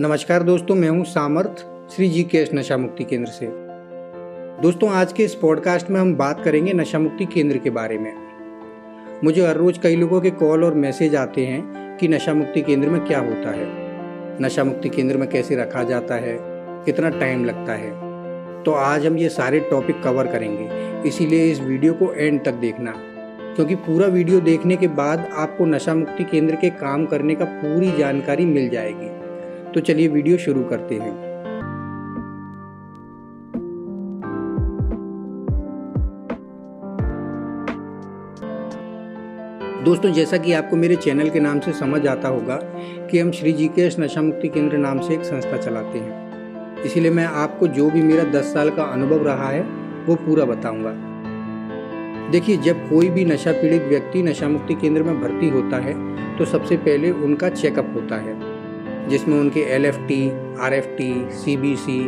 [0.00, 3.48] नमस्कार दोस्तों, मैं हूँ सामर्थ, श्री जी के नशा मुक्ति केंद्र से।
[4.62, 8.12] दोस्तों, आज के इस पॉडकास्ट में हम बात करेंगे नशा मुक्ति केंद्र के बारे में।
[9.24, 12.88] मुझे हर रोज कई लोगों के कॉल और मैसेज आते हैं कि नशा मुक्ति केंद्र
[12.88, 13.66] में क्या होता है।
[14.42, 16.38] नशा मुक्ति केंद्र में कैसे रखा जाता है,
[16.84, 17.90] कितना टाइम लगता है।
[18.62, 20.68] तो आज हम ये सारे टॉपिक कवर करेंगे,
[21.08, 22.94] इसीलिए इस वीडियो को एंड तक देखना।
[23.56, 27.92] क्योंकि पूरा वीडियो देखने के बाद आपको नशा मुक्ति केंद्र के काम करने का पूरी
[27.98, 29.21] जानकारी मिल जाएगी।
[29.74, 31.12] तो चलिए वीडियो शुरू करते हैं।
[39.84, 42.58] दोस्तों, जैसा कि आपको मेरे चैनल के नाम से समझ आता होगा
[43.10, 47.10] कि हम श्री जी के नशा मुक्ति केंद्र नाम से एक संस्था चलाते हैं। इसीलिए
[47.10, 49.62] मैं आपको जो भी मेरा 10 साल का अनुभव रहा है,
[50.06, 50.92] वो पूरा बताऊँगा।
[52.30, 55.94] देखिए, जब कोई भी नशा पीड़ित व्यक्ति नशा मुक्ति केंद्र में भर्ती होता है
[56.38, 58.51] तो सबसे पहले उनका चेकअप होता है।
[59.08, 60.28] जिसमें उनके L F T
[60.60, 61.98] R F T C B C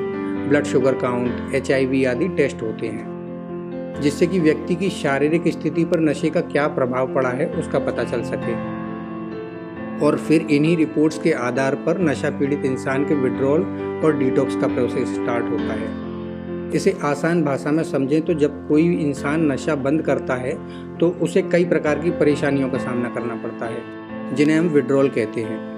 [0.49, 5.49] blood sugar count H I V आदि टेस्ट होते हैं, जिससे कि व्यक्ति की शारीरिक
[5.49, 8.55] स्थिति पर नशे का क्या प्रभाव पड़ा है उसका पता चल सके।
[10.07, 13.63] और फिर इन्हीं रिपोर्ट्स के आधार पर नशा पीड़ित इंसान के विड्रॉल
[14.05, 18.89] और डिटॉक्स का प्रोसेस स्टार्ट होता है। इसे आसान भाषा में समझें तो जब कोई
[18.97, 20.57] इंसान नशा बंद करता है
[20.99, 25.41] तो उसे कई प्रकार की परेशानियों का सामना करना पड़ता है, जिन्हें हम विड्रॉल कहते
[25.41, 25.74] हैं।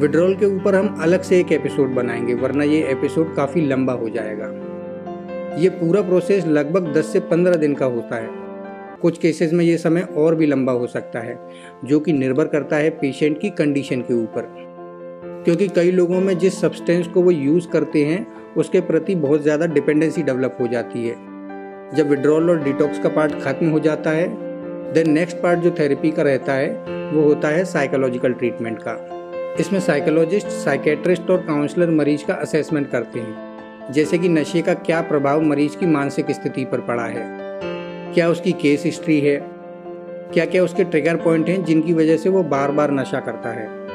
[0.00, 4.08] विड्रॉल के ऊपर हम अलग से एक एपिसोड बनाएँगे, वरना ये एपिसोड काफ़ी लंबा हो
[4.08, 4.46] जाएगा।
[5.58, 8.28] ये पूरा प्रोसेस लगभग 10 से 15 दिन का होता है।
[9.02, 11.48] कुछ केसेस में ये समय और भी लंबा हो सकता है,
[11.84, 14.42] जो कि निर्भर करता है पेशेंट की कंडीशन के ऊपर।
[15.44, 19.66] क्योंकि कई लोगों में जिस सब्सटेंस को वो यूज़ करते हैं, उसके प्रति बहुत ज़्यादा
[19.66, 21.14] डिपेंडेंसी डेवलप हो जाती है।
[21.96, 24.28] जब विड्रॉल और डिटॉक्स का पार्ट खत्म हो जाता है
[24.92, 29.19] देन नेक्स्ट पार्ट जो थेरेपी का रहता है, वो होता है साइकोलॉजिकल ट्रीटमेंट का।
[29.58, 33.50] इसमें साइकोलॉजिस्ट साइकेट्रिस्ट और काउंसलर मरीज़ का असेसमेंट करते हैं।
[33.92, 37.22] जैसे कि नशे का क्या प्रभाव मरीज़ की मानसिक स्थिति पर पड़ा है।
[38.14, 39.36] क्या उसकी केस हिस्ट्री है?
[40.34, 43.86] क्या क्या उसके ट्रिगर पॉइंट हैं जिनकी वजह से वो बार बार नशा करता है?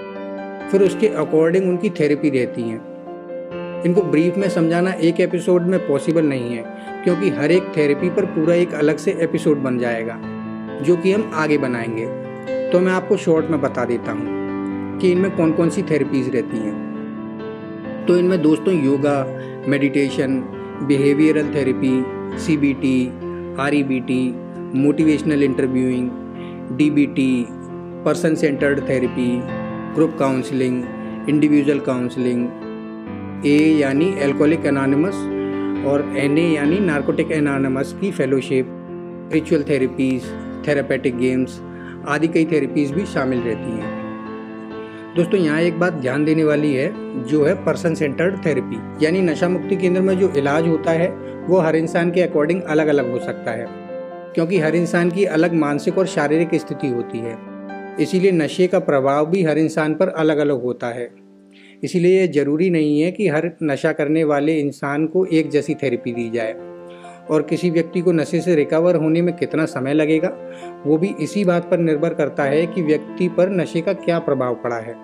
[0.70, 2.82] फिर उसके अकॉर्डिंग उनकी थेरेपी रहती हैं।
[3.84, 6.64] इनको ब्रीफ में समझाना एक एपिसोड में पॉसिबल नहीं है,
[7.04, 10.20] क्योंकि हर एक थेरेपी पर पूरा एक अलग से एपिसोड बन जाएगा,
[10.82, 12.06] जो कि हम आगे बनाएँगे।
[12.70, 14.35] तो मैं आपको शॉर्ट में बता देता हूँ।
[15.02, 18.06] कि इनमें कौन कौन सी थेरेपीज़ रहती हैं?
[18.08, 19.18] तो इनमें दोस्तों yoga
[19.70, 20.40] meditation
[20.88, 21.94] behavioural therapy
[22.40, 23.08] C B T
[23.60, 24.22] R E B T
[24.76, 26.10] motivational interviewing
[26.78, 27.46] D B T
[28.06, 29.30] person centred therapy
[29.96, 30.84] group counselling
[31.30, 32.48] individual counselling
[33.46, 35.16] A यानी एल्कोहलिक एनानिमस
[35.88, 38.68] और एन ए यानी नार्कोटिक एनानिमस की fellowship
[39.34, 40.24] ritual therapies
[40.68, 41.60] therapeutic games
[42.08, 44.05] आदि कई therapies भी शामिल रहती हैं।
[45.16, 46.88] दोस्तों, यहाँ एक बात ध्यान देने वाली है,
[47.24, 51.08] जो है पर्सन सेंटर्ड थेरेपी यानी नशा मुक्ति केंद्र में जो इलाज होता है,
[51.48, 53.68] वो हर इंसान के अकॉर्डिंग अलग अलग हो सकता है,
[54.34, 57.38] क्योंकि हर इंसान की अलग मानसिक और शारीरिक स्थिति होती है।
[58.00, 61.10] इसीलिए नशे का प्रभाव भी हर इंसान पर अलग अलग होता है।
[61.84, 66.12] इसीलिए ये ज़रूरी नहीं है कि हर नशा करने वाले इंसान को एक जैसी थेरेपी
[66.12, 66.56] दी जाए,
[67.32, 70.36] और किसी व्यक्ति को नशे से रिकवर होने में कितना समय लगेगा,
[70.86, 74.56] वो भी इसी बात पर निर्भर करता है कि व्यक्ति पर नशे का क्या प्रभाव
[74.56, 75.04] पड़ा है।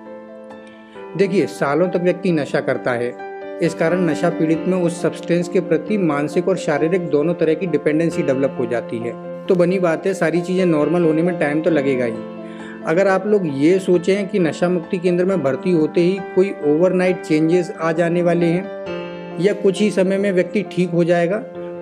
[1.18, 3.14] देखिए, सालों तक व्यक्ति नशा करता है।
[3.60, 7.68] इस कारण नशा पीड़ित में उस सब्सटेंस के प्रति मानसिक और शारीरिक दोनों तरह की
[7.68, 9.12] डिपेंडेंसी डेवलप हो जाती है।
[9.48, 13.26] तो बनी बात है, सारी चीज़ें नॉर्मल होने में टाइम तो लगेगा ही। अगर आप
[13.28, 17.92] लोग ये सोचें कि नशा मुक्ति केंद्र में भर्ती होते ही कोई ओवरनाइट चेंजेस आ
[17.92, 21.38] जाने वाले हैं, या कुछ ही समय में व्यक्ति ठीक हो जाएगा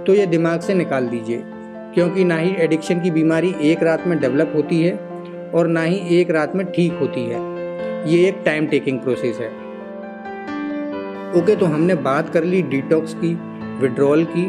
[0.07, 1.43] तो ये दिमाग से निकाल दीजिए।
[1.93, 4.97] क्योंकि ना ही एडिक्शन की बीमारी एक रात में डेवलप होती है,
[5.53, 7.47] और ना ही एक रात में ठीक होती है।
[8.05, 9.47] ये एक टाइम टेकिंग प्रोसेस है।
[11.41, 13.33] ओके तो हमने बात कर ली डिटॉक्स की
[13.81, 14.47] विड्रॉल की,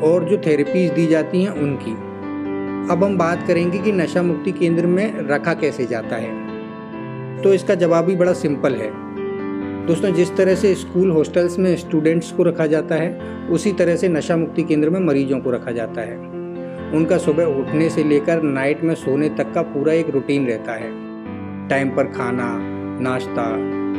[0.00, 1.90] और जो थेरेपीज दी जाती हैं उनकी।
[2.92, 7.74] अब हम बात करेंगे कि नशा मुक्ति केंद्र में रखा कैसे जाता है। तो इसका
[7.74, 8.90] जवाब भी बड़ा सिंपल है।
[9.86, 14.08] दोस्तों, जिस तरह से स्कूल हॉस्टल्स में स्टूडेंट्स को रखा जाता है, उसी तरह से
[14.08, 16.16] नशा मुक्ति केंद्र में मरीजों को रखा जाता है।
[16.92, 21.09] उनका सुबह उठने से लेकर नाइट में सोने तक का पूरा एक रूटीन रहता है।
[21.70, 22.58] टाइम पर खाना,
[23.00, 23.44] नाश्ता,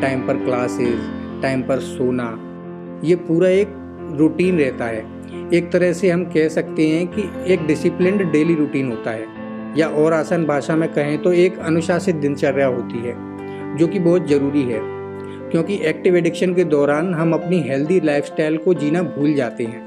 [0.01, 0.99] टाइम पर क्लासेस,
[1.41, 2.37] टाइम पर सोना,
[3.03, 3.67] ये पूरा एक
[4.17, 5.03] रूटीन रहता है।
[5.53, 9.25] एक तरह से हम कह सकते हैं कि एक डिसिप्लिन्ड डेली रूटीन होता है।
[9.77, 13.15] या और आसान भाषा में कहें तो एक अनुशासित दिनचर्या होती है,
[13.77, 14.79] जो कि बहुत ज़रूरी है।
[15.49, 19.85] क्योंकि एक्टिव एडिक्शन के दौरान हम अपनी हेल्दी लाइफस्टाइल को जीना भूल जाते हैं।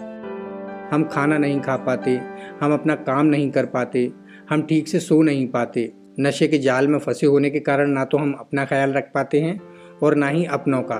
[0.92, 2.20] हम खाना नहीं खा पाते,
[2.62, 4.12] हम अपना काम नहीं कर पाते,
[4.50, 8.04] हम ठीक से सो नहीं पाते नशे के जाल में फंसे होने के कारण ना
[8.04, 9.58] तो हम अपना ख्याल रख पाते हैं
[10.02, 10.96] और ना ही अपनों का।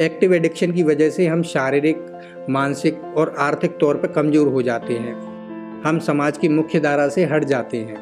[0.00, 1.96] एक्टिव एडिक्शन की वजह से हम शारीरिक,
[2.50, 5.14] मानसिक और आर्थिक तौर पर कमज़ोर हो जाते हैं।
[5.84, 7.96] हम समाज की मुख्य धारा से हट जाते हैं।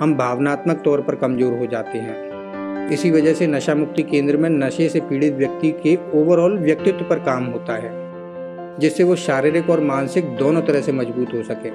[0.00, 4.48] हम भावनात्मक तौर पर कमज़ोर हो जाते हैं। इसी वजह से नशा मुक्ति केंद्र में
[4.50, 7.90] नशे से पीड़ित व्यक्ति के ओवरऑल व्यक्तित्व पर काम होता है,
[8.78, 11.70] जिससे वो शारीरिक और मानसिक दोनों तरह से मज़बूत हो सके।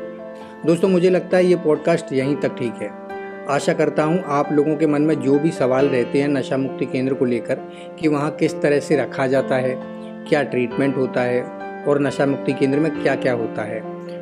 [0.68, 3.09] दोस्तों, मुझे लगता है ये पॉडकास्ट यहीं तक ठीक है।
[3.48, 6.86] आशा करता हूँ आप लोगों के मन में जो भी सवाल रहते हैं नशा मुक्ति
[6.86, 7.56] केंद्र को लेकर,
[8.00, 9.76] कि वहाँ किस तरह से रखा जाता है,
[10.30, 11.42] क्या ट्रीटमेंट होता है,
[11.88, 13.82] और नशा मुक्ति केंद्र में क्या क्या होता है,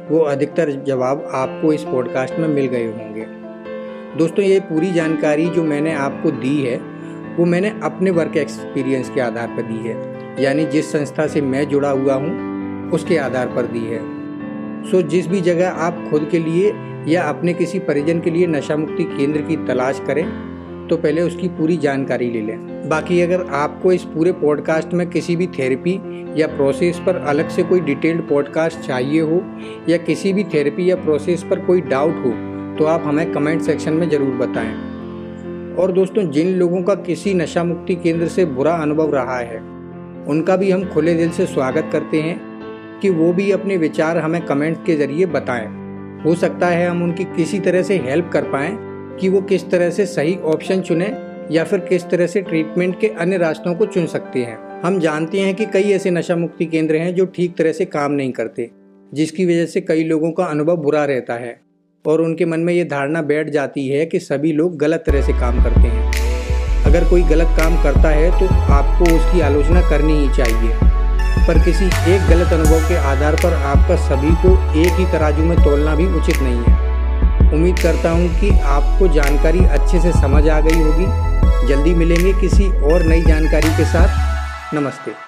[0.09, 3.25] वो अधिकतर जवाब आपको इस पॉडकास्ट में मिल गए होंगे।
[4.17, 6.77] दोस्तों, ये पूरी जानकारी जो मैंने आपको दी है,
[7.37, 9.95] वो मैंने अपने वर्क एक्सपीरियंस के आधार पर दी है,
[10.43, 14.16] यानी जिस संस्था से मैं जुड़ा हुआ हूँ, उसके आधार पर दी है।
[14.91, 16.73] सो जिस भी जगह आप खुद के लिए
[17.07, 20.25] या अपने किसी परिजन के लिए नशा मुक्ति केंद्र की तलाश करें
[20.87, 25.35] तो पहले उसकी पूरी जानकारी ले लें। बाकी अगर आपको इस पूरे पॉडकास्ट में किसी
[25.35, 25.99] भी थेरेपी
[26.41, 29.41] या प्रोसेस पर अलग से कोई डिटेल्ड पॉडकास्ट चाहिए हो
[29.89, 32.31] या किसी भी थेरेपी या प्रोसेस पर कोई डाउट हो
[32.77, 34.73] तो आप हमें कमेंट सेक्शन में ज़रूर बताएँ।
[35.75, 39.59] और दोस्तों, जिन लोगों का किसी नशा मुक्ति केंद्र से बुरा अनुभव रहा है,
[40.27, 42.39] उनका भी हम खुले दिल से स्वागत करते हैं।
[43.01, 45.65] कि वो भी अपने विचार हमें कमेंट के ज़रिए बताएँ।
[46.23, 48.77] हो सकता है हम उनकी किसी तरह से हेल्प कर पाएँ
[49.19, 51.11] कि वो किस तरह से सही ऑप्शन चुने
[51.51, 55.39] या फिर किस तरह से ट्रीटमेंट के अन्य रास्तों को चुन सकते हैं। हम जानते
[55.39, 58.69] हैं कि कई ऐसे नशा मुक्ति केंद्र हैं जो ठीक तरह से काम नहीं करते,
[59.11, 61.59] जिसकी वजह से कई लोगों का अनुभव बुरा रहता है
[62.05, 65.33] और उनके मन में ये धारणा बैठ जाती है कि सभी लोग गलत तरह से
[65.33, 70.35] काम करते हैं। अगर कोई गलत काम करता है तो आपको उसकी आलोचना करनी ही
[70.35, 70.86] चाहिए।
[71.47, 75.57] पर किसी एक गलत अनुभव के आधार पर आपका सभी को एक ही तराजू में
[75.63, 80.59] तोलना भी उचित नहीं है। उम्मीद करता हूँ कि आपको जानकारी अच्छे से समझ आ
[80.59, 85.26] गई होगी। जल्दी मिलेंगे किसी और नई जानकारी के साथ। नमस्ते।